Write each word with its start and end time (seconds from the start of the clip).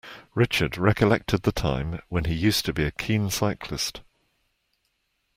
Richard 0.33 0.79
recollected 0.79 1.43
the 1.43 1.51
time 1.51 1.99
when 2.09 2.23
he 2.25 2.33
used 2.33 2.65
to 2.65 2.73
be 2.73 2.85
a 2.85 2.91
keen 2.91 3.29
cyclist. 3.29 4.01